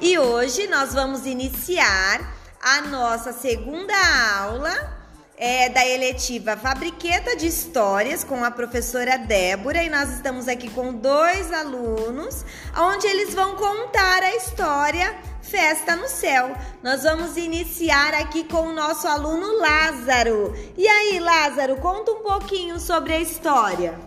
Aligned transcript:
E 0.00 0.18
hoje 0.18 0.66
nós 0.66 0.92
vamos 0.92 1.24
iniciar 1.24 2.34
a 2.62 2.82
nossa 2.82 3.32
segunda 3.32 3.94
aula 4.38 4.94
é, 5.38 5.70
da 5.70 5.86
eletiva 5.86 6.54
Fabriqueta 6.54 7.34
de 7.34 7.46
Histórias 7.46 8.22
com 8.22 8.44
a 8.44 8.50
professora 8.50 9.16
Débora 9.16 9.82
e 9.82 9.88
nós 9.88 10.10
estamos 10.12 10.48
aqui 10.48 10.68
com 10.68 10.92
dois 10.92 11.50
alunos, 11.50 12.44
onde 12.76 13.06
eles 13.06 13.34
vão 13.34 13.56
contar 13.56 14.22
a 14.22 14.36
história 14.36 15.16
Festa 15.40 15.96
no 15.96 16.08
Céu. 16.08 16.54
Nós 16.82 17.04
vamos 17.04 17.38
iniciar 17.38 18.12
aqui 18.12 18.44
com 18.44 18.68
o 18.68 18.72
nosso 18.74 19.08
aluno 19.08 19.58
Lázaro. 19.58 20.54
E 20.76 20.86
aí, 20.86 21.18
Lázaro, 21.20 21.76
conta 21.76 22.12
um 22.12 22.22
pouquinho 22.22 22.78
sobre 22.78 23.14
a 23.14 23.20
história. 23.20 23.98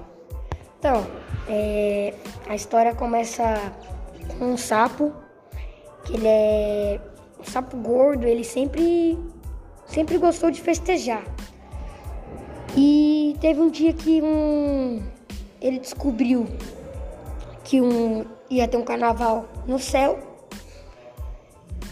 Então, 0.77 1.09
é, 1.47 2.13
a 2.47 2.53
história 2.53 2.93
começa 2.93 3.43
com 4.37 4.53
um 4.53 4.57
sapo, 4.57 5.13
que 6.09 6.17
ele 6.17 6.27
é 6.27 6.99
um 7.39 7.43
sapo 7.43 7.77
gordo, 7.77 8.25
ele 8.25 8.43
sempre 8.43 9.17
sempre 9.85 10.17
gostou 10.17 10.49
de 10.49 10.61
festejar. 10.61 11.23
E 12.75 13.35
teve 13.39 13.61
um 13.61 13.69
dia 13.69 13.93
que 13.93 14.21
um 14.21 15.01
ele 15.61 15.79
descobriu 15.79 16.47
que 17.63 17.81
um 17.81 18.25
ia 18.49 18.67
ter 18.67 18.77
um 18.77 18.83
carnaval 18.83 19.45
no 19.67 19.77
céu. 19.77 20.19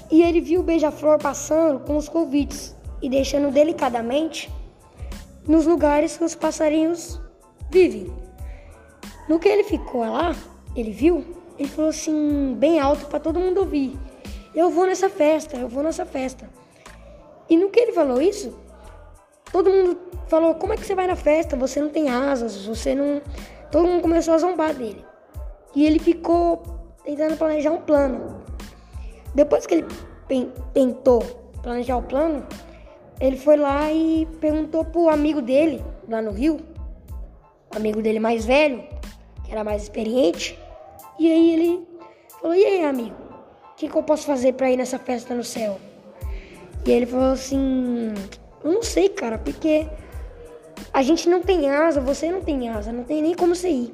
E 0.09 0.23
ele 0.23 0.41
viu 0.41 0.61
o 0.61 0.63
beija-flor 0.63 1.19
passando 1.19 1.81
com 1.81 1.97
os 1.97 2.07
convites 2.07 2.75
e 3.01 3.09
deixando 3.09 3.51
delicadamente 3.51 4.49
nos 5.47 5.65
lugares 5.65 6.17
que 6.17 6.23
os 6.23 6.33
passarinhos 6.33 7.19
vivem. 7.69 8.11
No 9.27 9.37
que 9.37 9.49
ele 9.49 9.65
ficou 9.65 10.01
lá, 10.01 10.33
ele 10.75 10.91
viu, 10.91 11.25
ele 11.59 11.67
falou 11.67 11.89
assim, 11.89 12.55
bem 12.57 12.79
alto 12.79 13.05
para 13.07 13.19
todo 13.19 13.39
mundo 13.39 13.59
ouvir: 13.59 13.97
Eu 14.57 14.71
vou 14.71 14.87
nessa 14.87 15.07
festa, 15.07 15.55
eu 15.55 15.67
vou 15.69 15.83
nessa 15.83 16.03
festa. 16.03 16.49
E 17.47 17.55
no 17.55 17.69
que 17.69 17.79
ele 17.79 17.91
falou 17.91 18.19
isso, 18.19 18.57
todo 19.51 19.69
mundo 19.69 19.99
falou: 20.25 20.55
Como 20.55 20.73
é 20.73 20.75
que 20.75 20.83
você 20.83 20.95
vai 20.95 21.05
na 21.05 21.15
festa? 21.15 21.55
Você 21.55 21.79
não 21.79 21.89
tem 21.89 22.09
asas, 22.09 22.65
você 22.65 22.95
não. 22.95 23.21
Todo 23.71 23.87
mundo 23.87 24.01
começou 24.01 24.33
a 24.33 24.39
zombar 24.39 24.73
dele. 24.73 25.05
E 25.75 25.85
ele 25.85 25.99
ficou 25.99 26.63
tentando 27.05 27.37
planejar 27.37 27.69
um 27.69 27.81
plano. 27.81 28.43
Depois 29.35 29.67
que 29.67 29.75
ele 29.75 29.85
tentou 30.73 31.21
planejar 31.61 31.97
o 31.97 32.01
plano, 32.01 32.43
ele 33.21 33.37
foi 33.37 33.57
lá 33.57 33.91
e 33.91 34.27
perguntou 34.41 34.83
pro 34.83 35.07
amigo 35.09 35.39
dele, 35.39 35.85
lá 36.09 36.19
no 36.19 36.31
Rio, 36.31 36.59
amigo 37.75 38.01
dele 38.01 38.19
mais 38.19 38.43
velho, 38.43 38.83
que 39.45 39.51
era 39.51 39.63
mais 39.63 39.83
experiente. 39.83 40.57
E 41.19 41.31
aí 41.31 41.53
ele 41.53 41.87
falou: 42.41 42.55
E 42.55 42.65
aí, 42.65 42.83
amigo, 42.83 43.26
que, 43.77 43.87
que 43.87 43.95
eu 43.95 44.03
posso 44.03 44.25
fazer 44.25 44.53
para 44.53 44.71
ir 44.71 44.75
nessa 44.75 44.97
festa 44.97 45.35
no 45.35 45.43
céu? 45.43 45.79
E 46.85 46.91
ele 46.91 47.05
falou 47.05 47.31
assim: 47.33 48.13
Eu 48.63 48.71
não 48.71 48.81
sei, 48.81 49.07
cara, 49.07 49.37
porque 49.37 49.87
a 50.91 51.03
gente 51.03 51.29
não 51.29 51.41
tem 51.41 51.69
asa, 51.69 52.01
você 52.01 52.31
não 52.31 52.41
tem 52.41 52.69
asa, 52.69 52.91
não 52.91 53.03
tem 53.03 53.21
nem 53.21 53.35
como 53.35 53.55
você 53.55 53.69
ir. 53.69 53.93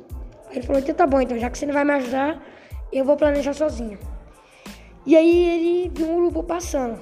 Aí 0.49 0.57
ele 0.57 0.65
falou: 0.65 0.81
Então 0.81 0.95
tá 0.95 1.05
bom, 1.05 1.19
então 1.21 1.37
já 1.37 1.49
que 1.49 1.57
você 1.57 1.65
não 1.65 1.73
vai 1.73 1.83
me 1.83 1.91
ajudar, 1.91 2.41
eu 2.91 3.03
vou 3.03 3.17
planejar 3.17 3.53
sozinho. 3.53 3.99
E 5.05 5.17
aí 5.17 5.49
ele 5.49 5.91
viu 5.93 6.07
um 6.07 6.15
urubu 6.15 6.43
passando. 6.43 6.99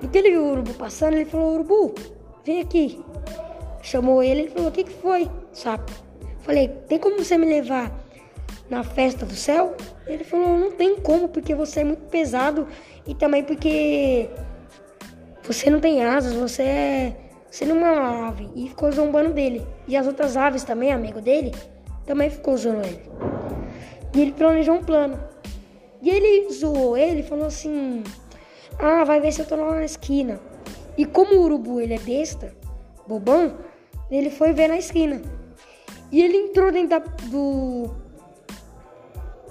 E 0.00 0.08
que 0.08 0.16
ele 0.16 0.30
viu 0.30 0.44
o 0.44 0.50
urubu 0.52 0.72
passando, 0.74 1.14
ele 1.14 1.26
falou: 1.26 1.54
Urubu, 1.54 1.94
vem 2.42 2.60
aqui. 2.60 3.04
Chamou 3.82 4.22
ele, 4.22 4.42
ele 4.42 4.50
falou: 4.50 4.68
O 4.68 4.72
que, 4.72 4.84
que 4.84 4.94
foi, 4.94 5.30
sapo? 5.52 5.92
Falei: 6.40 6.68
Tem 6.88 6.98
como 6.98 7.22
você 7.22 7.36
me 7.36 7.44
levar 7.44 8.01
na 8.72 8.82
festa 8.82 9.26
do 9.26 9.34
céu? 9.34 9.76
Ele 10.06 10.24
falou: 10.24 10.56
Não 10.56 10.72
tem 10.72 10.96
como, 10.96 11.28
porque 11.28 11.54
você 11.54 11.80
é 11.80 11.84
muito 11.84 12.04
pesado 12.08 12.66
e 13.06 13.14
também 13.14 13.44
porque 13.44 14.30
você 15.42 15.68
não 15.68 15.78
tem 15.78 16.02
asas, 16.02 16.32
você 16.32 16.62
é. 16.62 17.16
Você 17.50 17.66
não 17.66 17.86
é 17.86 17.92
uma 17.92 18.28
ave. 18.28 18.48
E 18.56 18.70
ficou 18.70 18.90
zombando 18.90 19.34
dele. 19.34 19.66
E 19.86 19.94
as 19.94 20.06
outras 20.06 20.38
aves 20.38 20.64
também, 20.64 20.90
amigo 20.90 21.20
dele, 21.20 21.52
também 22.06 22.30
ficou 22.30 22.56
zoando 22.56 22.86
ele. 22.86 23.02
E 24.14 24.22
ele 24.22 24.32
planejou 24.32 24.76
um 24.76 24.82
plano. 24.82 25.20
E 26.00 26.08
ele 26.08 26.50
zoou 26.50 26.96
ele 26.96 27.22
falou 27.22 27.46
assim: 27.46 28.02
Ah, 28.78 29.04
vai 29.04 29.20
ver 29.20 29.32
se 29.32 29.42
eu 29.42 29.46
tô 29.46 29.54
lá 29.56 29.74
na 29.74 29.84
esquina. 29.84 30.40
E 30.96 31.04
como 31.04 31.34
o 31.34 31.42
urubu 31.42 31.78
ele 31.78 31.94
é 31.94 31.98
besta, 31.98 32.54
bobão, 33.06 33.58
ele 34.10 34.30
foi 34.30 34.54
ver 34.54 34.68
na 34.68 34.78
esquina. 34.78 35.20
E 36.10 36.22
ele 36.22 36.36
entrou 36.36 36.70
dentro 36.72 36.90
da, 36.90 36.98
do, 36.98 38.01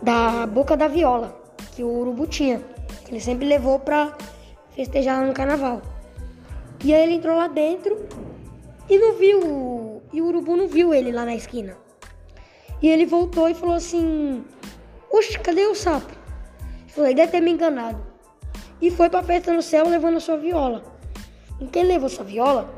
da 0.01 0.45
boca 0.47 0.75
da 0.75 0.87
viola 0.87 1.39
que 1.75 1.83
o 1.83 1.89
urubu 1.89 2.27
tinha. 2.27 2.61
Que 3.05 3.11
ele 3.11 3.19
sempre 3.19 3.47
levou 3.47 3.79
pra 3.79 4.15
festejar 4.75 5.25
no 5.25 5.33
carnaval. 5.33 5.81
E 6.83 6.93
aí 6.93 7.03
ele 7.03 7.13
entrou 7.15 7.35
lá 7.35 7.47
dentro 7.47 8.05
e 8.89 8.97
não 8.97 9.17
viu. 9.17 10.01
E 10.11 10.21
o 10.21 10.25
urubu 10.25 10.55
não 10.55 10.67
viu 10.67 10.93
ele 10.93 11.11
lá 11.11 11.25
na 11.25 11.35
esquina. 11.35 11.77
E 12.81 12.89
ele 12.89 13.05
voltou 13.05 13.47
e 13.47 13.53
falou 13.53 13.75
assim: 13.75 14.43
Oxe, 15.11 15.37
cadê 15.39 15.65
o 15.67 15.75
sapo? 15.75 16.11
Ele 16.81 16.89
falou: 16.89 17.13
deve 17.13 17.31
ter 17.31 17.41
me 17.41 17.51
enganado. 17.51 18.01
E 18.81 18.89
foi 18.89 19.09
pra 19.09 19.21
festa 19.21 19.53
no 19.53 19.61
céu 19.61 19.87
levando 19.87 20.17
a 20.17 20.19
sua 20.19 20.37
viola. 20.37 20.83
E 21.59 21.67
quem 21.67 21.83
levou 21.83 22.09
sua 22.09 22.25
viola, 22.25 22.73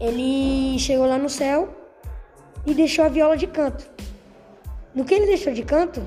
ele 0.00 0.78
chegou 0.78 1.06
lá 1.06 1.18
no 1.18 1.28
céu 1.28 1.68
e 2.64 2.72
deixou 2.72 3.04
a 3.04 3.08
viola 3.08 3.36
de 3.36 3.46
canto. 3.46 3.90
No 4.94 5.04
que 5.04 5.14
ele 5.14 5.26
deixou 5.26 5.52
de 5.52 5.62
canto, 5.62 6.02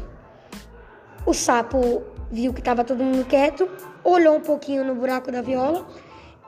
o 1.25 1.33
sapo 1.33 2.03
viu 2.31 2.53
que 2.53 2.59
estava 2.59 2.83
todo 2.83 3.03
mundo 3.03 3.25
quieto, 3.25 3.69
olhou 4.03 4.35
um 4.35 4.41
pouquinho 4.41 4.83
no 4.83 4.95
buraco 4.95 5.31
da 5.31 5.41
viola 5.41 5.87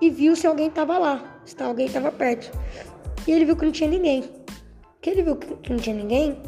e 0.02 0.10
viu 0.10 0.36
se 0.36 0.46
alguém 0.46 0.68
estava 0.68 0.98
lá, 0.98 1.40
se 1.46 1.62
alguém 1.62 1.88
estava 1.88 2.12
perto. 2.12 2.52
E 3.26 3.32
ele 3.32 3.46
viu 3.46 3.56
que 3.56 3.66
não 3.66 3.72
tinha 3.72 3.90
ninguém. 3.90 4.30
Que 5.02 5.10
ele 5.10 5.24
viu 5.24 5.36
que 5.36 5.72
não 5.72 5.80
tinha 5.80 5.96
ninguém, 5.96 6.42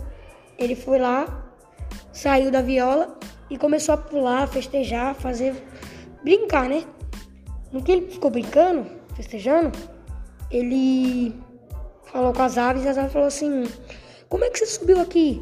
ele 0.58 0.76
foi 0.76 1.00
lá, 1.00 1.52
saiu 2.12 2.52
da 2.52 2.62
viola 2.62 3.18
e 3.50 3.58
começou 3.58 3.96
a 3.96 3.98
pular, 3.98 4.48
festejar, 4.48 5.16
fazer 5.16 5.56
brincar, 6.24 6.68
né? 6.68 6.84
No 7.72 7.82
que 7.82 7.92
ele 7.92 8.10
ficou 8.10 8.30
brincando, 8.30 8.86
festejando, 9.16 9.72
ele 10.52 11.36
falou 12.06 12.34
com 12.34 12.42
as 12.42 12.58
aves 12.58 12.84
e 12.84 12.88
as 12.88 12.98
aves 12.98 13.14
falou 13.14 13.28
assim: 13.28 13.64
"Como 14.28 14.44
é 14.44 14.50
que 14.50 14.60
você 14.60 14.66
subiu 14.66 15.00
aqui? 15.00 15.42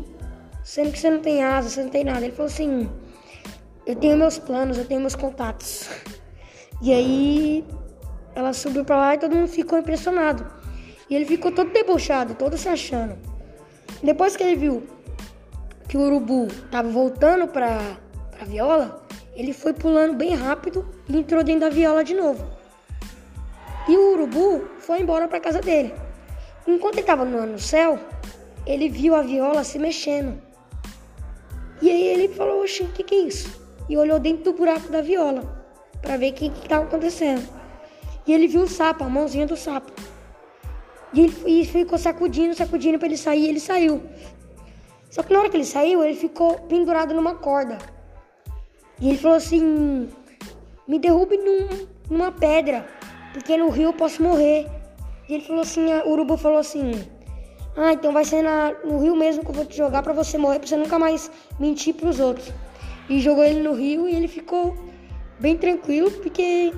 Sendo 0.67 0.91
que 0.91 0.99
você 0.99 1.09
não 1.09 1.21
tem 1.21 1.45
asa, 1.45 1.69
você 1.69 1.81
não 1.81 1.89
tem 1.89 2.03
nada". 2.03 2.25
Ele 2.25 2.33
falou 2.33 2.47
assim: 2.47 2.89
"Eu 3.85 3.95
tenho 3.95 4.17
meus 4.17 4.37
planos, 4.37 4.77
eu 4.77 4.83
tenho 4.83 4.99
meus 4.99 5.15
contatos". 5.15 5.89
E 6.81 6.91
aí 6.91 7.65
ela 8.35 8.51
subiu 8.51 8.83
para 8.83 8.97
lá 8.97 9.15
e 9.15 9.17
todo 9.17 9.33
mundo 9.33 9.47
ficou 9.47 9.79
impressionado. 9.79 10.45
E 11.09 11.15
ele 11.15 11.23
ficou 11.23 11.53
todo 11.53 11.71
debochado, 11.71 12.35
todo 12.35 12.57
se 12.57 12.67
achando. 12.67 13.17
Depois 14.03 14.35
que 14.35 14.43
ele 14.43 14.57
viu 14.57 14.85
que 15.87 15.95
o 15.95 16.01
urubu 16.01 16.49
tava 16.69 16.89
voltando 16.89 17.47
para 17.47 17.97
a 18.41 18.43
viola, 18.43 19.07
ele 19.37 19.53
foi 19.53 19.71
pulando 19.71 20.15
bem 20.15 20.35
rápido 20.35 20.85
e 21.07 21.15
entrou 21.15 21.45
dentro 21.45 21.61
da 21.61 21.69
viola 21.69 22.03
de 22.03 22.13
novo. 22.13 22.45
E 23.87 23.95
o 23.95 24.15
urubu 24.15 24.67
foi 24.79 24.99
embora 24.99 25.29
para 25.29 25.39
casa 25.39 25.61
dele. 25.61 25.93
Enquanto 26.67 26.95
ele 26.95 27.01
estava 27.01 27.23
no 27.23 27.57
céu, 27.57 27.97
ele 28.65 28.89
viu 28.89 29.15
a 29.15 29.21
viola 29.21 29.63
se 29.63 29.79
mexendo. 29.79 30.45
E 31.81 31.89
aí 31.89 32.07
ele 32.07 32.33
falou: 32.33 32.61
Oxe, 32.63 32.83
o 32.83 32.87
que, 32.87 33.03
que 33.03 33.15
é 33.15 33.19
isso? 33.19 33.61
E 33.89 33.97
olhou 33.97 34.19
dentro 34.19 34.45
do 34.45 34.53
buraco 34.53 34.89
da 34.89 35.01
viola 35.01 35.65
para 36.01 36.17
ver 36.17 36.31
o 36.31 36.33
que 36.33 36.45
estava 36.47 36.85
acontecendo. 36.85 37.47
E 38.25 38.33
ele 38.33 38.47
viu 38.47 38.61
o 38.61 38.67
sapo, 38.67 39.03
a 39.03 39.09
mãozinha 39.09 39.47
do 39.47 39.55
sapo. 39.55 39.91
E 41.13 41.21
ele 41.21 41.33
e 41.45 41.65
ficou 41.65 41.97
sacudindo, 41.97 42.53
sacudindo 42.53 42.99
para 42.99 43.07
ele 43.07 43.17
sair, 43.17 43.47
ele 43.47 43.59
saiu. 43.59 44.03
Só 45.09 45.23
que 45.23 45.31
na 45.31 45.39
hora 45.39 45.49
que 45.49 45.57
ele 45.57 45.65
saiu, 45.65 46.03
ele 46.03 46.15
ficou 46.15 46.55
pendurado 46.61 47.13
numa 47.13 47.35
corda. 47.35 47.77
E 48.99 49.09
ele 49.09 49.17
falou 49.17 49.37
assim: 49.37 50.09
Me 50.87 50.99
derrube 50.99 51.37
num, 51.37 51.87
numa 52.09 52.31
pedra, 52.31 52.85
porque 53.33 53.55
no 53.55 53.69
rio 53.69 53.89
eu 53.89 53.93
posso 53.93 54.21
morrer. 54.21 54.67
E 55.29 55.35
ele 55.35 55.43
falou 55.45 55.61
assim: 55.61 55.85
O 56.05 56.11
urubu 56.11 56.35
falou 56.37 56.59
assim: 56.59 56.91
Ah, 57.79 57.93
então 57.93 58.11
vai 58.11 58.25
ser 58.25 58.41
na, 58.41 58.73
no 58.83 58.97
rio 58.97 59.15
mesmo 59.15 59.43
que 59.43 59.51
eu 59.51 59.53
vou 59.53 59.65
te 59.65 59.77
jogar 59.77 60.01
para 60.01 60.11
você 60.11 60.35
morrer, 60.35 60.57
pra 60.57 60.67
você 60.67 60.75
nunca 60.75 60.97
mais 60.97 61.29
mentir 61.59 61.93
pros 61.93 62.19
outros. 62.19 62.51
E 63.07 63.19
jogou 63.19 63.43
ele 63.43 63.61
no 63.61 63.73
rio 63.73 64.09
e 64.09 64.15
ele 64.15 64.27
ficou 64.27 64.75
bem 65.39 65.55
tranquilo, 65.55 66.09
porque 66.09 66.73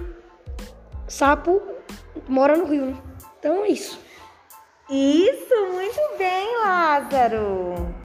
sapo 1.07 1.61
mora 2.27 2.57
no 2.57 2.65
rio, 2.65 2.87
né? 2.87 2.97
Então 3.39 3.63
é 3.63 3.69
isso. 3.69 3.97
Isso, 4.89 5.55
muito 5.71 6.17
bem, 6.17 6.57
Lázaro. 6.57 7.98